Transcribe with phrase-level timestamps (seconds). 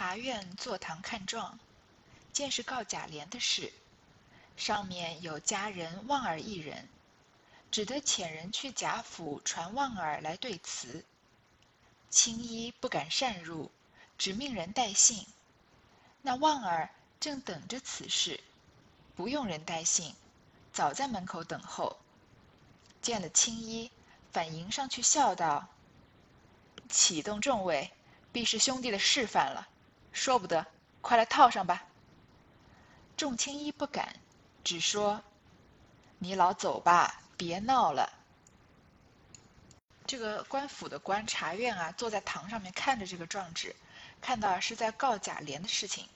[0.00, 1.58] 察院坐堂看状，
[2.32, 3.70] 见是告贾琏的事，
[4.56, 6.88] 上面有家人望儿一人，
[7.70, 11.04] 只得遣人去贾府传望儿来对词。
[12.08, 13.70] 青衣不敢擅入，
[14.16, 15.26] 只命人带信。
[16.22, 16.88] 那望儿
[17.20, 18.40] 正等着此事，
[19.14, 20.14] 不用人带信，
[20.72, 21.98] 早在门口等候。
[23.02, 23.90] 见了青衣，
[24.32, 25.68] 反迎上去笑道
[26.88, 27.90] ：“启动众位，
[28.32, 29.68] 必是兄弟的示范了。”
[30.12, 30.66] 说不得，
[31.00, 31.84] 快来套上吧。
[33.16, 34.16] 众青衣不敢，
[34.64, 35.22] 只说
[36.18, 38.12] ：“你老走吧，别闹了。”
[40.06, 43.76] 这个官府的官察院啊，坐在堂上面看着这个状纸，
[44.20, 46.08] 看到是在告贾琏的事情，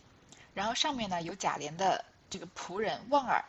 [0.54, 3.44] 然后上面呢有贾琏的这个仆人望儿，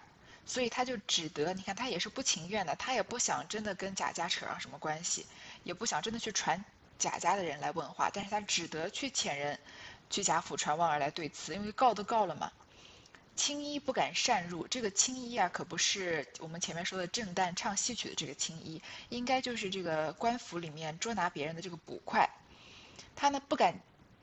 [0.46, 5.26] 所以他就只得，你看他也是不情愿的，他也不想真的跟贾家扯上什么关系，
[5.64, 6.64] 也不想真的去传
[7.00, 9.60] 贾家的人来问话，但是他只得去遣人。
[10.10, 12.52] 去贾府传望儿来对词，因为告都告了嘛。
[13.36, 22.30] 青衣不敢擅入，这个青衣啊，可不是我们前面说的正旦唱戏曲的这个青衣，应该就是这个官府里面捉拿别人的这个捕快。
[23.14, 23.76] 他呢不敢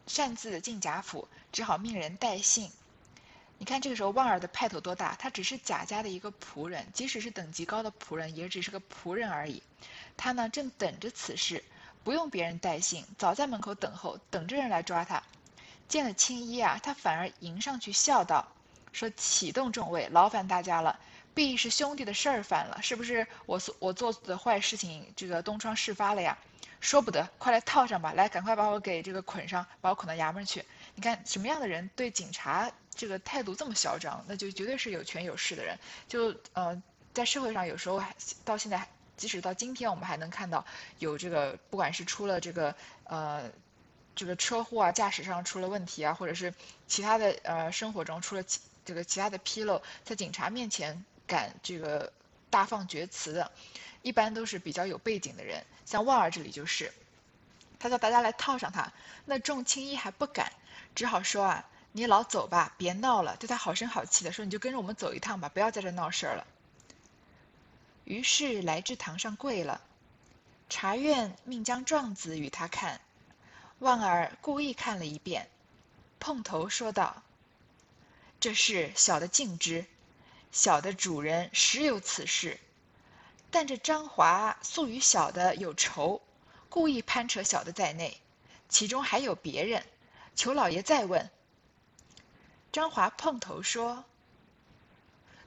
[0.07, 2.71] 擅自进贾府，只好命人带信。
[3.59, 5.15] 你看这个时候望儿的派头多大？
[5.17, 9.63] 他只是贾家的一个仆人，即使是等级高的仆人，也只是个仆人而已。
[10.17, 11.63] 他呢正等着此事，
[12.03, 15.23] 不用别人带信，早在门口等候，等着人来抓他。
[15.89, 18.47] 见了青衣啊，他反而迎上去笑道
[18.93, 20.99] ：“说启动众位，劳烦大家了，
[21.35, 23.27] 必是兄弟的事儿犯了，是不是？
[23.47, 26.39] 我所我做的坏事情，这个东窗事发了呀？
[26.81, 28.13] 说不得，快来套上吧！
[28.15, 30.65] 来，赶快把我给这个捆上，把我捆到衙门去。
[30.95, 35.79] 你看什么样的人对警察这个态度这么嚣张，那就绝对是有权有势的人。
[36.09, 36.83] 就呃，
[37.15, 40.65] 在社会上有时候还到现在，即使到今天，我们还能看到
[40.99, 42.75] 有这个，不管是出了这个
[43.05, 43.51] 呃。”
[44.15, 46.53] 这个车祸啊，驾驶上出了问题啊，或者是
[46.87, 48.45] 其他的呃生活中出了
[48.85, 52.13] 这个其他的纰漏，在警察面前敢这个
[52.51, 53.51] 大放厥词的，
[54.03, 55.65] 一般都是比较有背景的人。
[55.87, 56.93] 像旺儿这里就是，
[57.79, 58.93] 他叫大家来套上他，
[59.25, 60.53] 那众青衣还不敢，
[60.95, 66.47] 只好说啊，你老走吧，别闹了，对他好声好气的说，你就跟着我们走一趟吧，不要在这闹事儿了。
[68.05, 69.81] 于是来至堂上跪了，
[70.69, 73.01] 察院命将状子与他看。
[73.83, 75.49] 望儿故意看了一遍，
[76.21, 77.25] 碰头说道
[78.39, 79.85] ：“这事小的尽知，
[80.53, 82.61] 小的主人实有此事。
[83.51, 86.23] 但这张华素与小的有仇，
[86.69, 88.21] 故意攀扯小的在内，
[88.69, 89.85] 其中还有别人，
[90.37, 91.29] 求老爷再问。”
[92.71, 94.05] 张华碰头说：“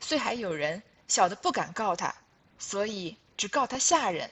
[0.01, 2.13] 虽还有人，小的不敢告他，
[2.59, 4.29] 所以只告他下人。”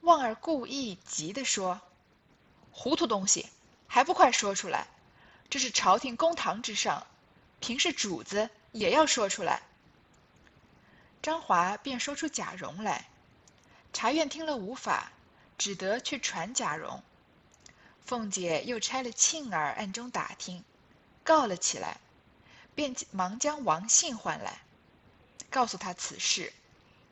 [0.00, 1.82] 望儿故意急的说。
[2.80, 3.44] 糊涂东西，
[3.88, 4.86] 还不快说出来！
[5.50, 7.04] 这是朝廷公堂之上，
[7.58, 9.62] 平是主子也要说出来。
[11.20, 13.08] 张华便说出贾蓉来，
[13.92, 15.10] 察院听了无法，
[15.58, 17.02] 只得去传贾蓉。
[18.06, 20.62] 凤姐又差了庆儿暗中打听，
[21.24, 21.98] 告了起来，
[22.76, 24.60] 便忙将王信唤来，
[25.50, 26.52] 告诉他此事，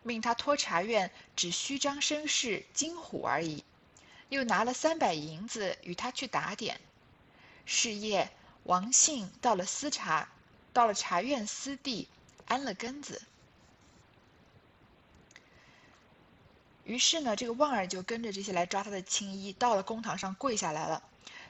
[0.05, 3.65] 命他托察院只虚张声势惊唬而已。
[4.29, 6.81] 又拿了三百银子与他去打点。
[7.65, 8.31] 是夜，
[8.65, 10.29] 王信到了司察，
[10.73, 12.09] 到了茶院司地，
[12.47, 13.23] 安了根子。
[16.85, 21.03] 于是呢，这个旺儿就跟着这些来抓他的青衣，到了公堂上跪下来了。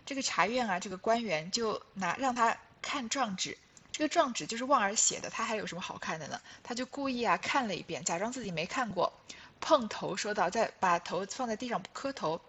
[0.07, 3.59] 这个茶院啊，这个官员就拿让他看状纸，
[3.93, 6.41] 这个状纸就是旺儿写的，他还有什么好看的呢？
[6.63, 9.13] 他就故意啊看了一遍，假装自己没看过。
[9.61, 12.41] 碰头说道：“再把头放在地上磕头，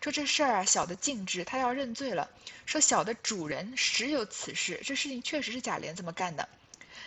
[0.00, 2.28] 说这事儿啊，小的尽知，他要认罪了。
[2.66, 6.48] 说小的主人实有此事，这事情确实是贾琏这么干的。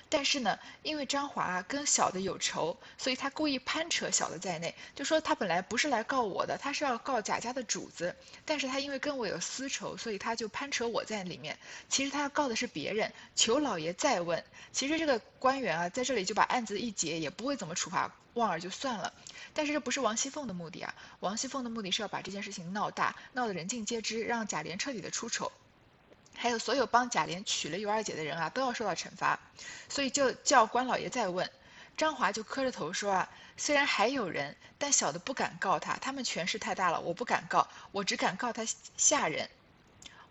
[0.09, 8.15] 但是呢，因为张华跟小的有仇，所以他故意攀扯小的在内，就说他本来不是来告我的，他是要告贾家的主子。
[8.45, 11.57] 但是他因为跟我有私仇，所以他就攀扯我在里面。
[11.89, 14.43] 其实他要告的是别人，求老爷再问。
[14.71, 19.11] 其实这个官员啊，在这里就把案子一结，也不会怎么处罚。”望儿就算了，
[19.51, 20.93] 但是这不是王熙凤的目的啊！
[21.21, 25.51] 王熙凤的目的是要把这件事情闹大，闹得人尽皆知，让贾琏彻底的出丑，
[26.37, 29.37] 还有所有帮贾琏娶了尤二姐的人啊，都要受到惩罚。
[29.89, 31.49] 所以就叫关老爷再问。
[31.97, 38.63] 张华就磕着头说啊，虽然还有人，但小的不敢告他，他们权势太大了，我不敢告，我只敢告他
[38.95, 39.49] 下人。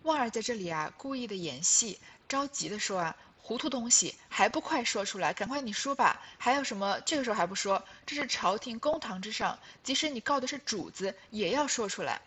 [0.03, 1.99] 旺儿在这里啊，故意的演戏，
[2.29, 3.17] 着急的说啊。
[3.43, 5.32] 糊涂东西还不快说出来！
[5.32, 7.00] 赶快你说吧，还有什么？
[7.06, 7.81] 这个时候还不说？
[8.05, 12.20] 这是朝廷公堂之上，即使你告的是主子，也要说出来。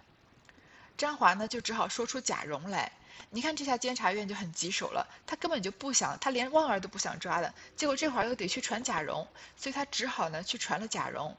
[0.98, 2.94] 张华呢就只好说出贾蓉来。
[3.30, 11.38] 你看这下监察院就很棘手了，他根本就不想，他连旺儿都不想抓的，结果这会儿又得去传贾蓉，所以他只好呢去传了贾蓉。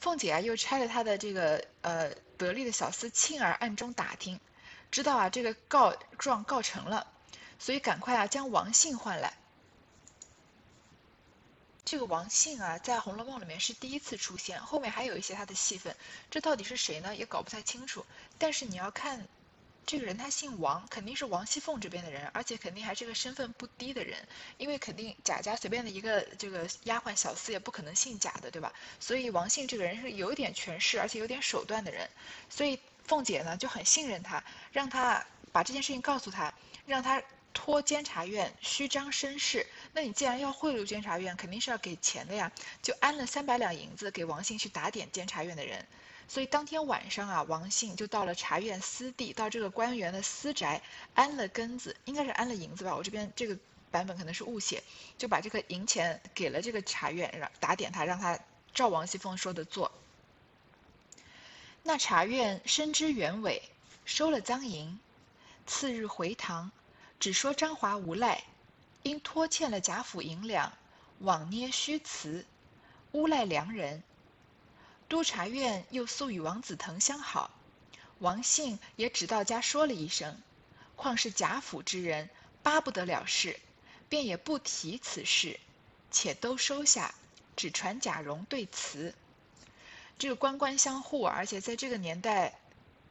[0.00, 4.40] 凤姐啊又差了她的这个呃得力的小厮庆儿暗中打听，
[4.90, 7.06] 知道啊这个告状告成了，
[7.58, 9.34] 所以赶快啊将王信唤来。
[11.84, 15.94] 这个王信啊，在《红楼梦》里面是第一次出现，后面还有一些他的戏份。
[16.30, 17.14] 这到底是谁呢？
[17.14, 18.04] 也搞不太清楚。
[18.38, 19.28] 但是你要看，
[19.84, 24.16] 这个人他姓王，肯定是王熙凤这边的人，而且肯定还是个身份不低的人。
[24.58, 28.72] 因为肯定贾家随便的一个这个丫鬟小厮也不可能姓贾的，对吧？
[29.00, 32.08] 所以王信这个人是有点权势，而且有点手段的人。
[32.48, 34.42] 所以凤姐呢就很信任他，
[34.72, 36.52] 让他把这件事情告诉他，
[36.86, 37.22] 让他。
[37.54, 42.50] 托监察院虚张声势，那你既然要贿赂监察院，肯定是要给钱的呀，
[42.80, 45.86] 就安了三百两银子给王信去打点监察院的人。
[46.28, 50.82] 所以当天晚上啊，王信就到了察院私地，到这个官员的私宅
[51.14, 52.94] 安了根子，应该是安了银子吧？
[52.96, 53.58] 我这边这个
[53.90, 54.82] 版本可能是误写，
[55.18, 58.38] 就把这个银钱给了这个察院，让打点他，让他
[58.72, 59.92] 照王熙凤说的做。
[61.82, 63.62] 那茶院深知原委，
[64.04, 64.98] 收了赃银，
[65.66, 66.70] 次日回堂。
[67.20, 68.42] 只说张华无赖，
[69.02, 70.72] 因拖欠了贾府银两，
[71.20, 72.44] 枉捏虚词，
[73.12, 74.02] 诬赖良人。
[75.12, 77.50] 督察院又素与王子腾相好，
[78.20, 80.40] 王信也只到家说了一声，
[80.96, 82.30] 况是贾府之人，
[82.62, 83.60] 巴不得了事，
[84.08, 85.60] 便也不提此事，
[86.10, 87.14] 且都收下，
[87.56, 89.14] 只传贾蓉对词。
[90.16, 92.58] 这个官官相护，而且在这个年代，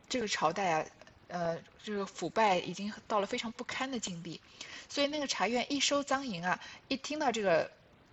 [0.09, 0.85] 这个朝代啊。
[1.27, 4.41] 呃，这个腐败已经到了非常不堪的境地，
[4.89, 6.59] 所以那个茶院一收赃银啊，
[6.89, 7.71] 一听到这个，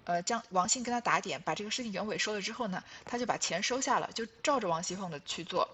[0.08, 5.68] 呃，将王信跟他打点，把这个事情原委说了之后呢，他就把钱收下了，就照着王熙凤的去做。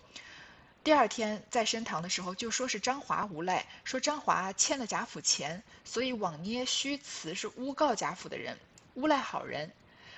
[0.82, 8.58] 第二天在升堂的时候，就说是张华无赖，说张华欠了贾府钱，所以妄捏虚词，是诬告贾府的人，
[8.94, 9.70] 诬赖好人。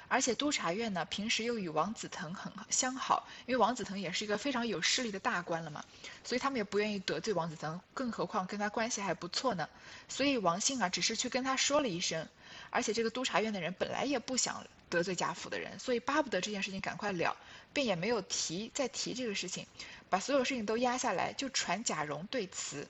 [0.09, 5.85] 而且督察院呢，平时又与王子腾很相好，因为王子腾也是一个非常有势力的大官了嘛，
[6.25, 9.69] 所以他们也不愿意得罪王子腾，更何况跟他关系还不错呢。
[10.09, 12.29] 所以王信啊，只是去跟他说了一声，
[12.77, 17.35] 而且这个督察院的人本来也不想得罪贾府的人，所以巴不得这件事情赶快了，
[17.73, 19.67] 便也没有提再提这个事情，
[20.11, 22.87] 把所有事情都压下来，就传贾蓉对词。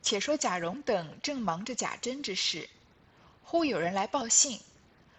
[0.00, 2.70] 且说贾蓉等正忙着贾珍之事，
[3.44, 4.58] 忽有人来报信。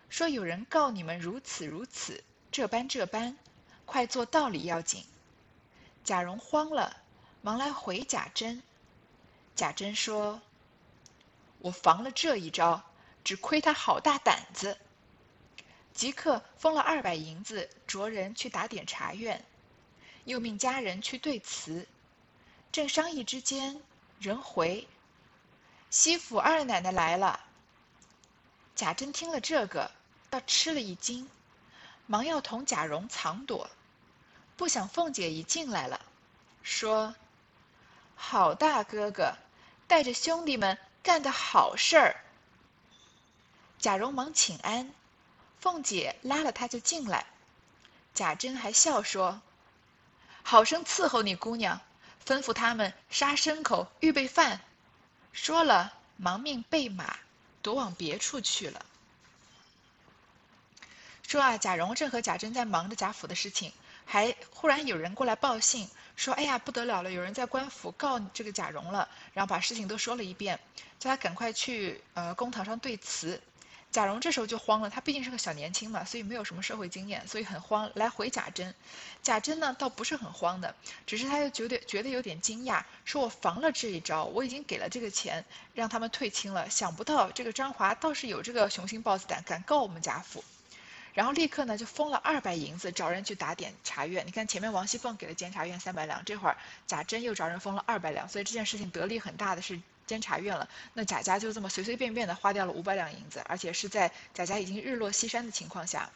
[0.10, 3.38] 说有人告你们如此如此，这般这般，
[3.86, 5.06] 快做道理要紧。
[6.04, 6.98] 贾蓉慌了，
[7.44, 8.64] 忙来回贾珍。
[9.56, 10.42] 贾珍说
[11.64, 12.84] ：“我防了这一招，
[13.24, 14.78] 只亏他好大胆子。”
[15.96, 19.44] 即刻封了二百银子，着人去打点茶院，
[20.26, 21.88] 又命家人去对词。
[22.72, 23.82] 正商议之间，
[24.20, 24.88] 人回，
[25.90, 27.40] 西府二奶奶来了。
[28.76, 29.90] 贾珍听了这个。
[30.30, 31.30] 倒吃了一惊，
[32.08, 33.70] 忙要同贾蓉藏躲，
[34.58, 36.02] 不想凤姐已进来了，
[36.64, 37.14] 说
[38.18, 39.38] ：“好大哥哥，
[39.86, 42.16] 带着兄弟们干的好事儿。”
[43.78, 44.92] 贾蓉忙请安，
[45.60, 47.28] 凤姐拉了他就进来。
[48.14, 49.42] 贾珍还笑说
[50.42, 51.82] ：“好生伺候你姑娘，
[52.26, 54.62] 吩咐他们杀牲口，预备饭。”
[55.34, 57.18] 说了，忙命备马，
[57.62, 58.86] 躲往别处去了。
[61.28, 63.74] 说啊，贾蓉正和贾珍在忙着贾府的事情，
[64.06, 70.60] 还忽然有人过来报信，说：“哎呀，不得了了，有人在官府告这个贾蓉了。”然后把事情都说了一遍，
[71.00, 73.42] 叫他赶快去呃公堂上对词。
[73.92, 78.74] 贾蓉这时候就慌了，他毕竟是个小年轻嘛，所以没有什么社会经验，所以很慌，来回贾珍。
[79.22, 90.44] 贾珍呢倒不是很慌的，只是他又觉得觉得有点惊讶，说我防了这一招，我已经给了这个钱，让他们退亲了，想不到这个张华倒是有这个雄心豹子胆，敢告我们贾府。
[91.14, 94.26] 然后立刻呢就封了二百银子，找人去打点茶院。
[94.26, 100.68] 你看前面王熙凤给了监察院三百两，这会儿贾珍又找人封了二百两，所以这件事情得利很大的是监察院了。
[100.94, 106.10] 那贾家就这么随随便便的花掉了五百两银子，而且是在贾家已经日落西山的情况下。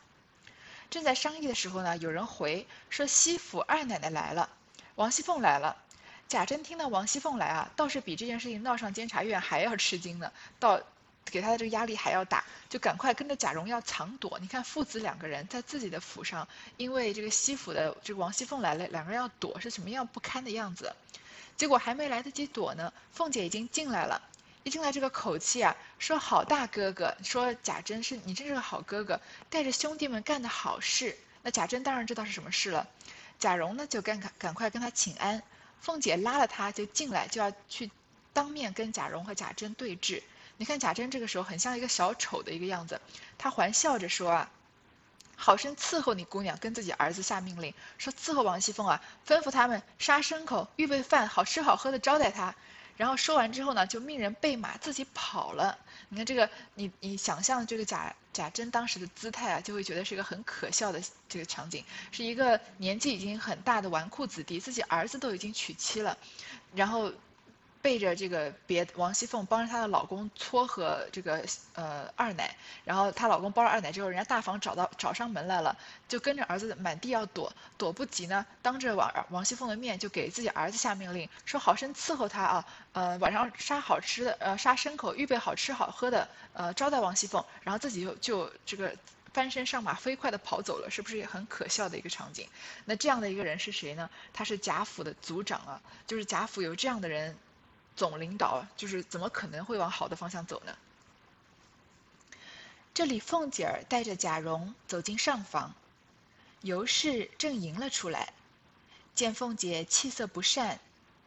[0.90, 4.50] 正在商议的时候呢，有人回说西府二奶奶来了，
[4.96, 5.78] 王熙凤来了。
[6.28, 10.82] 贾珍听到王熙凤来啊，倒是比这件事情闹上监察院还要吃惊呢，到。
[11.32, 14.38] 给他的这个压力还要大，就赶快跟着贾蓉要藏躲。
[14.40, 20.94] 你看父子两个人在自己的府上，因为这个西府的这个王熙凤来了，两个人要躲是什么样不堪的样子。
[21.56, 24.22] 结果还没来得及躲呢，凤姐已经进来了。
[24.64, 29.20] 一进来这个口气啊，说好大哥哥，说贾珍是你真是个好哥哥，
[29.50, 31.18] 带着兄弟们干的好事。
[31.42, 32.86] 那贾珍当然知道是什么事了。
[33.40, 35.42] 贾蓉呢就赶赶赶快跟他请安，
[35.80, 37.90] 凤姐拉了他就进来，就要去
[38.34, 40.22] 当面跟贾蓉和贾珍对峙。
[40.58, 43.00] 你看贾珍这个时候很像一个小丑的一个样子，
[43.38, 44.50] 他还笑着说啊，
[45.36, 52.56] 好生伺候你姑娘，跟自己儿子下命令说伺候王熙凤啊，吩咐他们杀牲口，预备饭，好吃好喝的招待他。
[52.98, 55.78] 然后说完之后呢，就命人备马，自己跑了。
[56.10, 61.00] 你看这个，你你想象这个贾贾珍当时的姿态啊，就会觉得是一个很可笑的
[61.30, 66.18] 这个场景，是一个年纪已经很大的纨绔子弟，自己儿子都已经娶妻了，
[66.74, 67.14] 然后。
[67.88, 71.42] 背着这个别王熙凤帮着她的老公撮合这个
[71.74, 72.54] 呃二奶，
[72.84, 75.74] 然后她老公包了二奶之后，人家大房找到找上门来了，
[76.06, 88.94] 就跟着儿子满地要躲，躲不及呢，当着王王熙凤的面就给自己儿子下命令，说好生伺候他啊，呃晚上杀好吃的，呃杀牲口，预备好吃好喝的，呃招待王熙凤，然后自己就就这个
[89.32, 92.50] 翻身上马飞快的跑走了，是不是也很可笑的一个场景？
[92.84, 94.10] 那这样的一个人是谁呢？
[94.34, 97.38] 他是贾府的族长啊，就是贾府有这样的人。
[97.98, 100.78] 总领导就是怎么可能会往好的方向走呢？
[102.94, 105.74] 这里凤姐儿带着贾蓉走进上房，
[106.62, 108.34] 尤氏正迎了出来，
[109.14, 110.80] 见凤姐气色不善，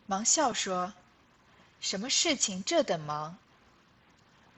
[0.06, 0.92] 忙笑说
[1.80, 3.36] ：“什么事情这等忙？”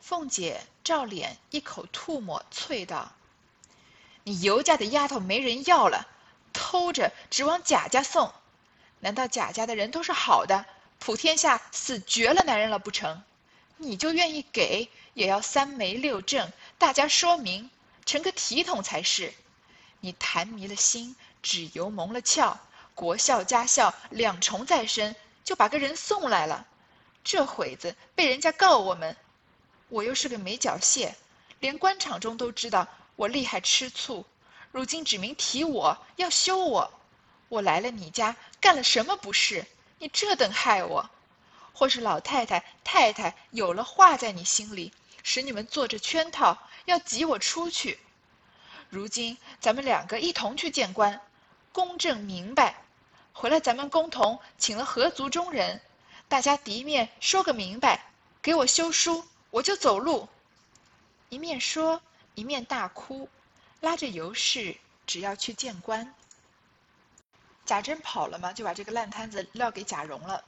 [0.01, 3.13] 凤姐照脸一口吐沫，啐道
[4.25, 6.09] ：“你尤家的丫头没人要了，
[6.53, 8.33] 偷着只往贾家送，
[9.01, 10.67] 难道贾家的人都是好的？”
[11.05, 13.25] 普天下死绝了男人了不成？
[13.77, 17.69] 你就愿意给，也要三媒六证，大家说明，
[18.07, 19.35] 成个体统才是。
[19.99, 22.57] 你谈迷了心，纸油蒙了窍，
[22.95, 26.65] 国孝家孝两重在身，就把个人送来了。
[27.25, 29.17] 这会子被人家告我们，
[29.89, 31.17] 我又是个没脚蟹，
[31.59, 34.25] 连官场中都知道我厉害吃醋。
[34.71, 36.93] 如今指名提我要休我，
[37.49, 39.67] 我来了你家干了什么不是？
[40.03, 41.09] 你这等害我，
[41.73, 44.93] 或是老太太、太太有了话在你心里，
[45.23, 48.01] 使你们做着圈套，要挤我出去。
[48.89, 51.21] 如今咱们两个一同去见官，
[51.71, 52.83] 公正明白，
[53.33, 55.81] 回来咱们共同请了合族中人，
[56.27, 58.07] 大家敌面说个明白，
[58.43, 60.29] 给我休书，我就走路。
[61.29, 62.03] 一面说，
[62.35, 63.29] 一面大哭，
[63.79, 66.13] 拉着尤氏，只要去见官。
[67.65, 70.45] 贾珍跑了嘛，就把这个烂摊子撂给贾蓉了。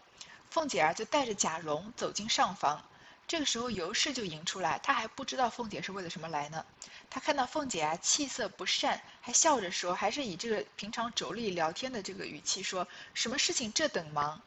[0.51, 2.85] 凤姐儿就带着贾蓉走进上房。
[3.27, 6.65] 这个时候尤氏就迎出来，她还不知道凤姐是为了什么来呢。
[7.09, 14.43] 她看到凤姐啊气色不善，还笑着说，还是以这个平常妯娌聊天的这个语气说：“什么事情这等忙？”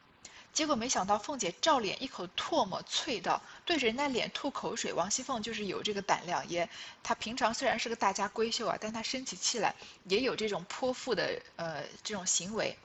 [0.54, 6.66] 结果没想到凤姐照脸一口唾沫啐道：“对着人家脸吐口水。”王熙凤就是有这个胆量，也
[7.02, 12.78] 她平常虽然是个大家闺秀啊，但她生起气来也有这种泼妇的呃这种行为。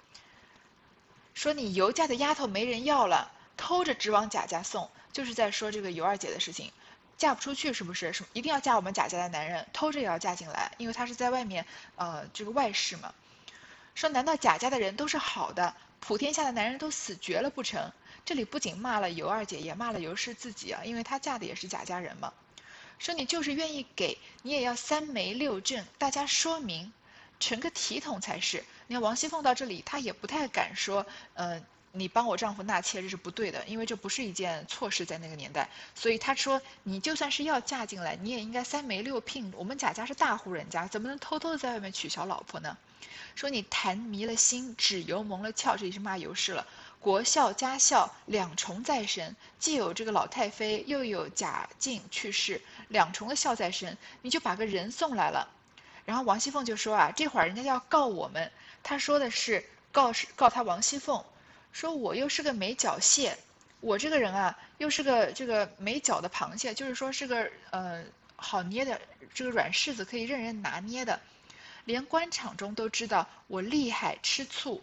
[1.33, 6.69] 说你尤家的丫头没人要了，偷着直往贾家送，就是在说这个尤二姐的事情，
[7.17, 8.11] 嫁不出去是不是？
[8.11, 13.13] 是一定要嫁我们贾家的男人，偷着也要嫁进来，因为她是在外面呃这个外室嘛。
[13.95, 15.73] 说难道贾家的人都是好的？
[16.01, 17.93] 普天下的男人都死绝了不成？
[18.25, 22.33] 这里不仅骂了尤二姐，也骂了尤氏自己啊，因为她嫁的也是贾家人嘛。
[22.99, 26.93] 说你就是愿意给，你也要三媒六证，大家说明，
[27.39, 28.63] 成个体统才是。
[28.87, 31.61] 你看王熙凤到这里，她也不太敢说，呃，
[31.91, 35.69] 你帮我丈夫纳妾这是不对的，因为这不是一件错事，在那个年代。
[35.93, 39.51] 所以她说，你就算是要嫁进来，你也应该三媒六聘。
[39.57, 42.77] 我们贾家是大户人家，怎么能偷偷的在外面娶小老婆呢？
[43.35, 46.65] 说你谈迷了心，纸油蒙了窍，这里是骂尤氏了。
[47.03, 55.45] 国孝家孝两重在身，既有这个老太妃，又有贾静去世，两重的孝在身，你就把个人送来了。
[56.05, 58.50] 然后王熙凤就说啊，这会儿人家要告我们，
[58.81, 61.22] 他说的是告是告他王熙凤，
[61.74, 63.38] 说我又是个没脚蟹，
[63.81, 68.01] 我这个人啊，又是个这个没脚的螃蟹，就是说是个呃
[68.38, 69.01] 好捏的
[69.33, 71.19] 这个软柿子，可以任人拿捏的。
[71.83, 74.81] 连官场中都知道我厉害吃醋，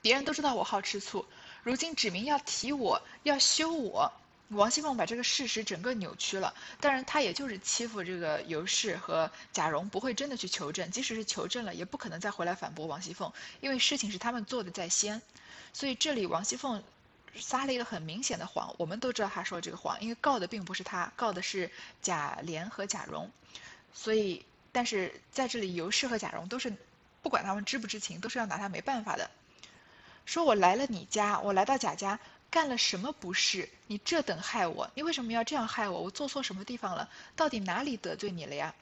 [0.00, 1.24] 别人都知道我好吃醋，
[1.62, 4.12] 如今指明要提我要休我，
[4.48, 6.54] 王熙凤把这个事实整个扭曲了。
[6.80, 15.20] 当然，她也就是欺负这个尤氏和贾蓉，不会真的去求证，即使是求证了，也不可能再回来反驳王熙凤，因为事情是他们做的在先。
[15.72, 16.82] 所以这里王熙凤
[17.36, 23.30] 撒了一个很明显的谎，我们都知道她说这个谎，因为告的并不是她，告的是贾琏和贾蓉，
[23.92, 24.44] 所以。
[24.70, 26.72] 但是在这里，尤氏和贾蓉都是
[27.22, 29.28] 不管他们知不知情，都是要拿他没办法的。
[30.28, 32.20] 说我来了你家，我来到贾家，
[32.50, 33.66] 干了什么不是？
[33.86, 36.02] 你这等害我，你为什么要这样害我？
[36.02, 37.08] 我做错什么地方了？
[37.34, 38.74] 到底哪里得罪你了呀？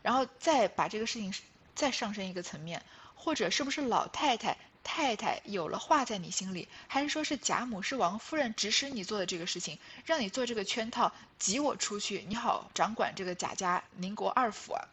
[0.00, 1.34] 然后再把这个事情
[1.74, 2.80] 再上升一个层面，
[3.16, 14.86] 或者是不是老太太、太太有了话在你心里，还是说是贾母、是王夫人指使你做的这个事情，让你做这个圈套，挤我出去，你好掌管这个贾家宁国二府啊？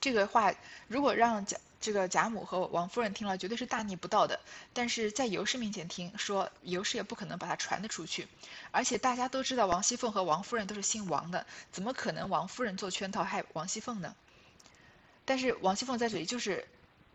[0.00, 0.54] 这个话
[0.88, 4.38] 如果让贾这个贾母和王夫人听了，绝对是大逆不道的。
[4.74, 8.28] 但是在尤氏面前听说，尤氏也不可能把它传得出去。
[8.70, 14.14] 而且大家都知道王熙凤和王夫人都是姓王的，怎么可能王夫人做圈套害王熙凤呢？
[15.24, 16.68] 但是王熙凤在这里就是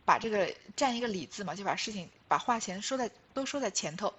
[0.03, 4.15] 把这个占一个理字嘛，就把事情把话前说在都说在前头，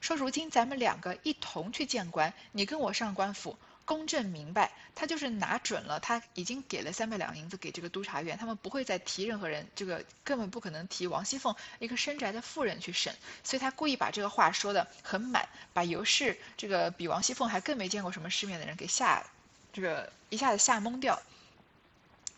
[0.00, 3.56] 说如今咱们两个一同去见官，你跟我上官府。
[3.90, 19.26] 公正明白，他就是拿准了，他已经给了三百两银子给这个督察院，他们不会再提任何人，这个根本不可能提王熙凤一个深宅的妇人去审，所以他故意把这个话说的很满，把尤氏这个比王熙凤还更没见过什么世面的人给吓，
[19.72, 21.20] 这个一下子吓懵掉。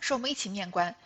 [0.01, 0.97] 说我们一起面官，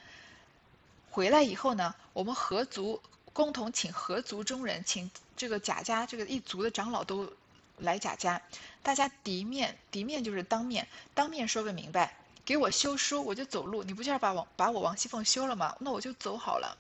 [1.11, 7.33] 回来以后呢，我们合族共同请合族中人，请这个贾家这个一族的长老都。
[7.79, 8.41] 来贾家，
[8.83, 13.83] 大家敌面，敌面就是当面，当面说个明白，给我休书，我就走路。
[13.83, 15.77] 你不就是把王把我王熙凤休了吗？
[15.81, 16.77] 那我就走好了。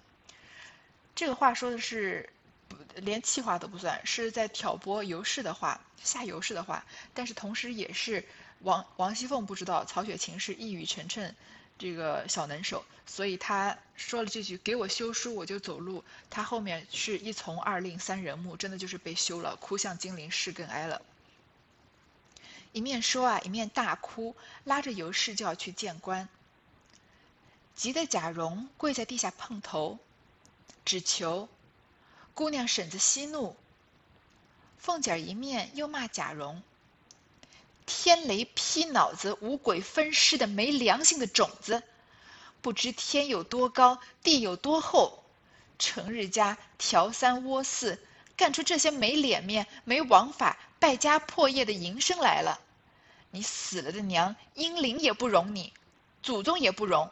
[1.15, 2.31] 这个话说的是，
[2.97, 6.85] 连气话都不算，是在挑拨尤氏的话，下尤氏的话。
[7.15, 8.25] 但是同时也是
[8.61, 11.33] 王王熙凤不知道曹雪芹是一语成谶。
[11.78, 16.02] 这个小能手，所以他说了这句“给我休书，我就走路”。
[16.30, 21.02] 他后面是一从二令三人目，真的就是被休了，哭向金陵事更哀了。
[22.73, 26.28] 一面说啊，一面大哭，拉着尤氏就要去见官。
[27.75, 29.99] 急得贾蓉跪在地下碰头，
[30.85, 31.49] 只求
[32.33, 33.54] 姑娘婶子息怒。
[34.78, 36.62] 凤姐儿一面又骂贾蓉。
[37.87, 41.83] 天雷劈脑子，五鬼分尸的没良心的种子，
[42.61, 45.23] 不知天有多高，地有多厚，
[45.78, 47.99] 成日家调三窝四，
[48.37, 52.61] 干出这些没脸面、没王法、败家破业的营生来了。
[53.31, 55.72] 你死了的娘，阴灵也不容你，
[56.22, 57.11] 祖宗也不容，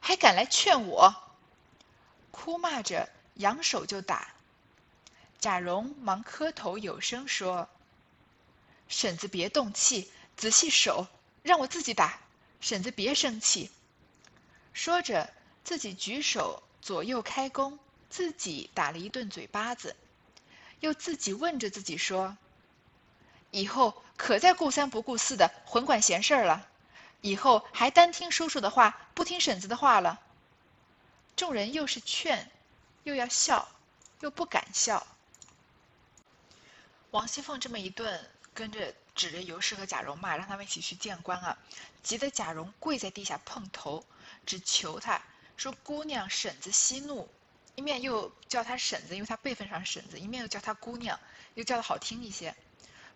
[0.00, 1.14] 还敢来劝我？
[2.30, 4.28] 哭骂着，扬手就打。
[5.40, 7.68] 贾蓉忙磕头有声说。
[8.92, 11.06] 婶子别动气，仔细手，
[11.42, 12.20] 让我自己打。
[12.60, 13.70] 婶子别生气。
[14.74, 15.32] 说着，
[15.64, 17.78] 自己举手左右开弓，
[18.10, 19.96] 自己打了一顿嘴巴子，
[20.80, 22.36] 又自己问着自己说
[23.50, 26.68] ：“以后可再顾三不顾四的混管闲事儿了，
[27.22, 30.20] 以后还单听叔叔的话，不听婶子的话了。”
[31.34, 32.50] 众人又是劝，
[33.04, 33.66] 又要笑，
[34.20, 35.06] 又不敢笑。
[37.10, 38.28] 王熙凤这么一顿。
[38.54, 41.58] 跟着指着尤氏和贾蓉骂，让他们一起去见官啊！
[42.02, 44.04] 急得贾蓉跪在地下碰头，
[44.44, 45.22] 只求他
[45.56, 47.28] 说：“姑娘婶子息怒。”
[47.74, 51.18] 一面又叫他婶子，因为他辈分上婶子；一面又叫他姑娘，
[51.54, 52.54] 又叫的好听一些。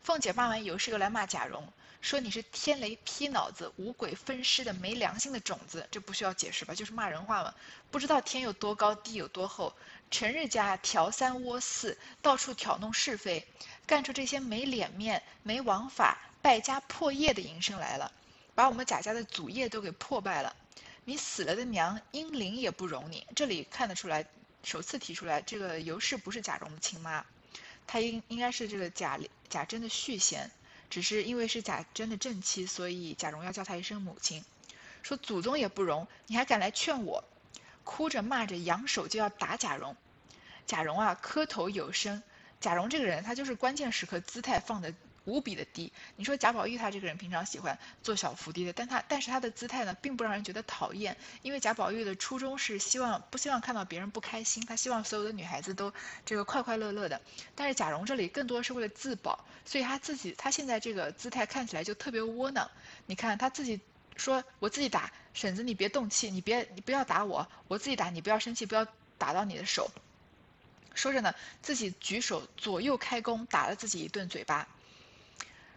[0.03, 1.71] 凤姐骂完尤氏，又来骂贾蓉，
[2.01, 6.75] 说：“你是天雷劈脑子、五鬼分尸的没良心的种子。”这不需要解释吧？
[6.75, 7.55] 就是骂人话嘛。
[7.91, 9.75] 不知道天有多高，地有多厚，
[10.11, 13.47] 成日家调三窝四，到处挑弄是非。
[13.87, 18.13] 干出这些没脸面、没王法、败家破业的营生来了，
[18.55, 20.55] 把我们贾家的祖业都给破败了。
[21.05, 23.25] 你死了的娘，阴灵也不容你。
[23.37, 24.27] 这里看得出来，
[24.65, 27.25] 首次提出来，这个尤氏不是贾蓉的亲妈，
[27.87, 30.51] 她应应该是这个贾贾珍的续弦，
[30.89, 34.45] 只是因为是贾珍的正妻，所以贾蓉要叫她一声母亲。
[35.03, 37.25] 说祖宗也不容，你还敢来劝我？
[37.85, 39.97] 哭着骂着，扬手就要打贾蓉。
[40.67, 42.23] 贾蓉啊，磕头有声。
[42.61, 44.93] 贾蓉这个人，他就是关键时刻姿态放的
[45.27, 45.93] 无比的低。
[46.17, 51.17] 你说贾宝玉他这个人平常喜欢做小伏低的，但他但是他的姿态呢，并不让人觉得讨厌。
[51.43, 55.93] 因为贾宝玉的初衷是希望不希望看到别人不开心，他希望所有的女孩子都
[56.25, 57.21] 这个快快乐乐的。
[57.55, 62.71] 但是贾蓉这里更多是为了自保，所以他自己他现在这个姿态看起来就特别窝囊。
[63.05, 63.81] 你看他自己
[64.17, 68.87] 说：“我自己打婶子，你别动气，你别你不要打我，我自己打你，不要生气，不要
[69.19, 69.91] 打到你的手。”
[70.95, 74.67] 说着呢，自己举手左右开弓，打了自己一顿嘴巴。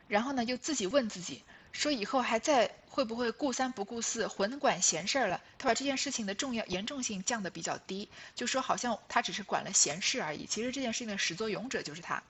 [0.09, 5.39] 然后呢，又自己问自己，说以后还在会不会顾三不顾四，混管闲事儿了？
[5.59, 10.47] 他把这件事情的重要严重性降得比较低，就说好像他只是管了闲事而已。
[10.47, 12.21] 其实这件事情的始作俑者就是他。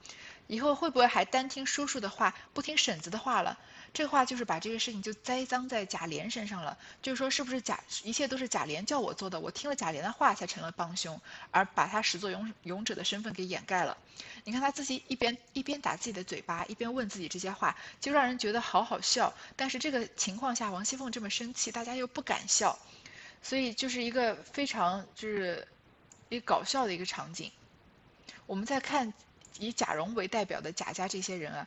[0.46, 3.58] 以后会不会还单听叔叔的话，不听婶子的话了？
[3.92, 13.98] 这话就是把这个事情就栽赃在贾琏身上了，就是说是不是贾一切都是贾琏叫我做的，我听了贾琏的话才成了帮凶，而把他始作俑俑者的身份给掩盖了。
[14.44, 19.34] 你看他自己一边一边打自己的嘴巴，一边问自己这些话，就让人觉得好好笑。
[19.56, 22.78] 但是这个情况下，王熙凤这么生气，大家又不敢笑，
[23.42, 25.66] 所以就是一个非常就是
[26.28, 27.50] 一个搞笑的一个场景。
[28.46, 29.12] 我们在看
[29.58, 31.66] 以贾蓉为代表的贾家这些人啊。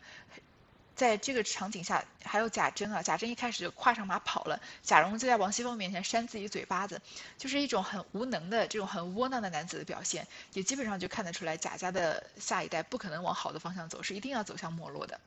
[0.96, 7.02] 在这个场景下，还有贾珍啊，贾珍一开始就跨上马跑了，贾蓉就在王熙凤面前扇自己嘴巴子，
[7.38, 15.20] 就是一种很无能的这种很窝囊的男子的表现，也基本上就看得出来贾家的下一代不可能往好的方向走，是一定要走向没落的。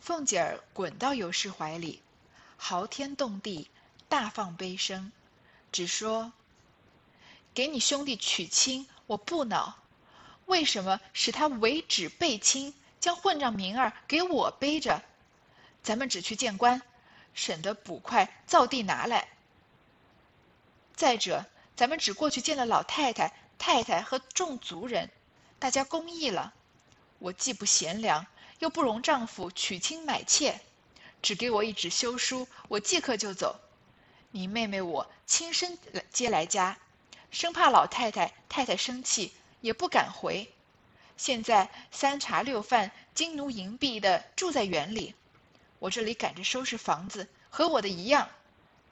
[0.00, 2.00] 凤姐儿滚到尤氏怀里，
[2.56, 3.68] 嚎天动地，
[4.08, 5.10] 大放悲声，
[5.72, 6.32] 只说
[7.54, 9.78] ：“给你兄弟娶亲，我不恼，
[10.46, 12.72] 为什么使他为止背亲？”
[13.02, 15.02] 将混账名儿给我背着，
[15.82, 16.80] 咱们只去见官，
[17.34, 19.26] 省得捕快造地拿来。
[20.94, 25.10] 再者，咱们只过去见了老太太、太太和众族人，
[25.58, 26.54] 大家公义了。
[27.18, 28.24] 我既不贤良，
[28.60, 30.60] 又不容丈夫娶亲买妾，
[31.20, 33.58] 只给我一纸休书，我即刻就走。
[34.30, 35.76] 你妹妹我亲身
[36.12, 36.78] 接来家，
[37.32, 40.54] 生怕老太太、太太生气，也不敢回。
[41.22, 45.14] 现在三茶六饭、金奴银币的住在园里，
[45.78, 48.28] 我这里赶着收拾房子，和我的一样。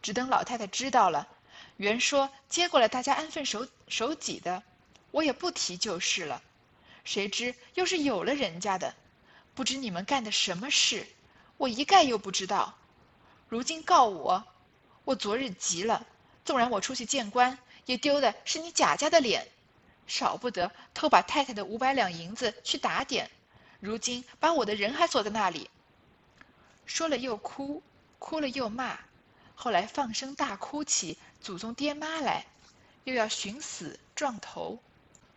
[0.01, 1.27] 只等老太太知道了，
[1.77, 4.63] 原说接过来大家安分守守己的，
[5.11, 6.41] 我也不提就是了。
[7.03, 8.95] 谁知又是有了人家的，
[9.53, 11.09] 不知你们干的什么事，
[11.57, 12.79] 我一概又不知道。
[13.49, 14.45] 如今告我，
[15.05, 16.07] 我昨日急了，
[16.45, 19.49] 纵然我出去见官，也丢的是你贾家的脸。
[20.11, 23.31] 少不得偷把太太的五百两银子去打点，
[23.79, 25.71] 如今把我的人还锁在那里。
[26.85, 27.81] 说了又哭，
[28.19, 28.99] 哭了又骂，
[29.55, 32.45] 后来放声大哭起祖宗爹妈来，
[33.05, 34.81] 又要寻死撞头。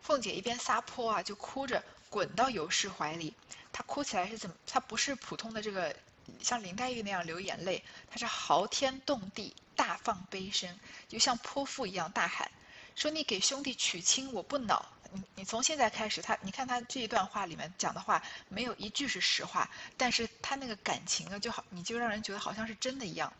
[0.02, 3.32] 凤姐一边撒泼啊，就哭着滚到尤氏怀里。
[3.72, 4.56] 她哭起来是怎么？
[4.66, 5.94] 她不是普通的这个
[6.40, 12.50] 像林黛玉那样流眼泪，她是嚎天动地，大放悲声，就像泼妇一样大喊。
[12.94, 14.86] 说你给兄弟娶亲，我不恼。
[15.12, 23.32] 你你从现在开始，他你看他这一段话里面讲的话，没有一句是实话，但是他那个感情啊，就好，你就让人觉得好像是真的一样。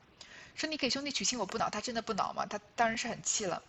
[0.55, 2.47] 说你给兄弟娶亲，我不恼，他真的不恼吗？
[2.47, 3.63] 他当然是很气了。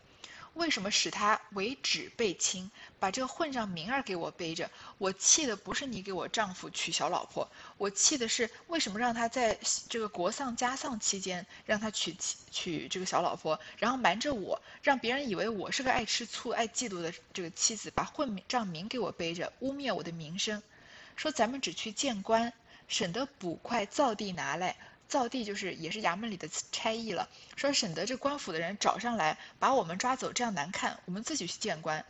[0.54, 4.70] 为什么使他为止背亲，把这个混账名儿给我背着？
[5.00, 9.58] 我气的不是你给我丈夫娶小老婆，我气的是为什么让他在
[9.90, 12.16] 这个国丧家丧期间让他娶
[12.50, 20.64] 娶这个小老婆，然后瞒着我，让别人以为我是个爱吃醋、爱嫉妒的这个妻子，把混账名给我背着，污蔑我的名声，
[21.16, 22.54] 说咱们只去见官，
[22.88, 24.76] 省得捕快造地拿来。
[25.08, 32.04] 造地就是也是衙门里的差役了，说省得这官府的人找上来把我们抓走，这样难看，我们自己去见官。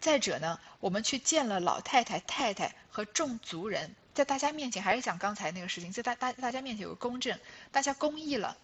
[0.00, 7.38] 再者呢，我们去见了老太太、太太和众族人，在大家面前还是讲刚才那个事情，在大大大家面前有个公正，
[7.72, 8.56] 大家公议了。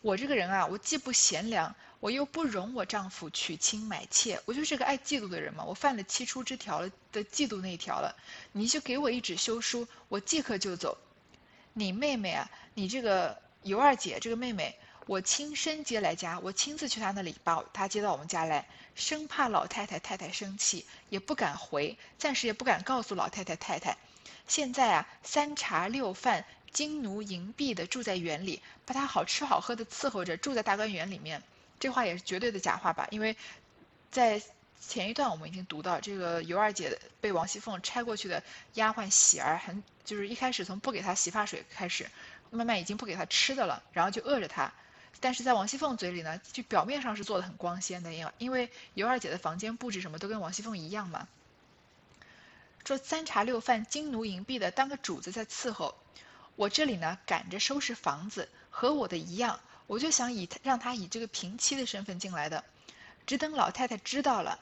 [0.00, 8.14] 我这个人啊，我既不贤良，我又不容我丈夫娶亲买妾，我就是个爱嫉妒的人嘛，我犯了七出之条的嫉妒那一条了。
[8.52, 10.96] 你就给我一纸休书，我即刻就走。
[11.72, 23.96] 你妹妹啊，你这个尤二姐这个妹妹，我亲身接来家，我亲自去她那里把她接到我们家来，生怕老太太太太生气，也不敢回，暂时也不敢告诉老太太太太。
[24.46, 31.42] 现在啊，三茶六饭、金奴银婢的住在园里，把她好吃好喝的伺候着，住在大观园里面。
[31.80, 33.08] 这话也是绝对的假话吧？
[33.10, 33.34] 因为，
[34.10, 34.42] 在
[34.78, 38.42] 前一段我们已经读到，这个尤二姐被王熙凤拆过去的
[38.74, 42.06] 丫鬟喜儿，很就是一开始从不给她洗发水开始，
[42.50, 44.70] 慢慢已经不给她吃的了，然后就饿着她。
[45.20, 51.26] 但是在王熙凤嘴里呢，就表面上是做的很光鲜的，因为因为尤二姐的房间布置什么都跟王熙凤一样嘛。
[52.84, 55.94] 说三茶六饭、金奴银币的当个主子在伺候，
[56.56, 62.64] 我这里呢赶着收拾房子，和我的一样，我就想以让他以这个平妻的身份进来的，
[63.26, 64.58] 只等老太太知道了。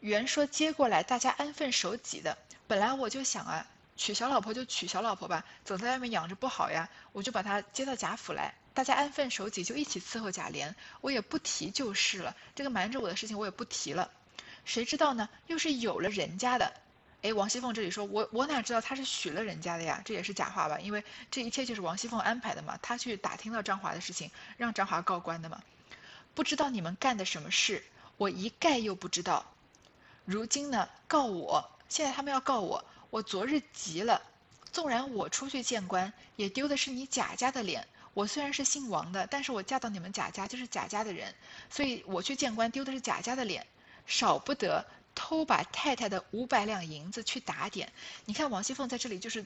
[0.00, 2.38] 原说接过来，大家安分守己的。
[2.66, 3.66] 本来我就想啊，
[3.96, 12.36] 娶小老婆就娶小老婆吧，总在外面养着不好呀，我就把她接到贾府来，大家安分守己，就一起伺候贾琏，我也不提就是了。
[12.54, 14.10] 这个瞒着我的事情我也不提了。
[14.64, 15.28] 谁知道呢？
[15.46, 16.72] 又是有了人家的。
[17.22, 20.02] 哎，王熙凤这里说，我我哪知道他是许了人家的呀？
[20.04, 20.78] 这也是假话吧？
[20.80, 25.62] 因为这一切就是王熙凤安排的嘛，她去打听到张华的事情，让张华告官的嘛。
[26.34, 27.82] 不知道你们干的什么事，
[28.16, 29.46] 我一概又不知道。
[30.24, 32.84] 如今呢，告我，现在他们要告我。
[33.10, 34.20] 我昨日急了，
[34.72, 37.86] 纵然我出去见官，也丢的是你贾家的脸。
[38.14, 41.34] 我虽然是姓王的，但是我嫁到你们贾家就是贾家的人，
[41.68, 43.66] 所以我去见官丢的是贾家的脸。
[44.06, 47.92] 少不得偷把太太的五百两银子去打点。
[48.24, 49.44] 你看王熙凤在这里，就是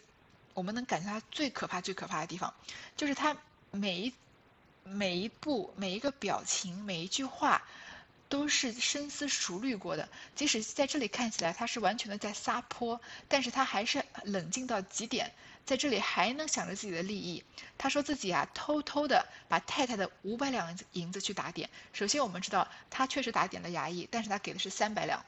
[0.54, 2.54] 我们能感觉她最可怕、最可怕的地方，
[2.96, 3.36] 就是她
[3.70, 4.12] 每一
[4.84, 7.62] 每一步、每一个表情、每一句话。
[8.30, 10.06] 都是深思熟虑过的。
[10.36, 15.32] 即使在这里看起来他是完全的在撒泼，但是他还是冷静到极点，
[15.68, 17.44] 在这里还能想着自己的利益。
[17.76, 21.68] 他说自己啊，偷偷的把太太的五百两银子去打点。
[21.92, 25.22] 首先我们知道他确实打点了衙役，但是他给的是三百两。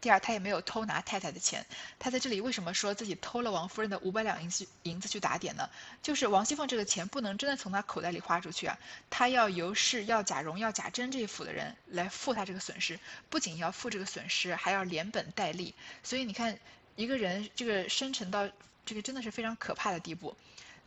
[0.00, 1.66] 第二，他也没有偷拿太太的钱。
[2.00, 5.68] 他在这里为什么说自己偷了王夫人的五百两银子银子去打点呢？
[6.02, 8.78] 就是王熙凤这个钱不能真的从他口袋里花出去啊，
[9.10, 15.74] 他要由是要贾蓉、要贾珍这一府的人来付他这个损失，不仅要付这个损失，还要连本带利。
[16.02, 16.58] 所以你看，
[16.96, 18.48] 一个人这个深沉到
[18.84, 20.36] 这个真的是非常可怕的地步。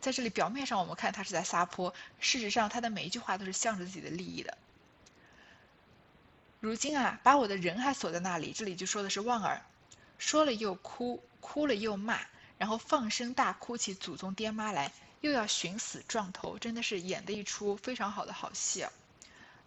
[0.02, 4.58] 在这里表面上我们看他是在撒泼，事实上他的每一句话都是向着自己的利益的。
[6.60, 8.52] 如今啊，把我的人还锁在那里。
[8.52, 9.62] 这里就说的是旺儿，
[10.18, 12.20] 说了又哭，哭了又骂，
[12.58, 18.92] 然后放声大哭起祖宗爹妈来，又要寻死撞头，真的是演的一出非常好的好戏啊。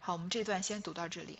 [0.00, 1.38] 好，我们这段先读到这里。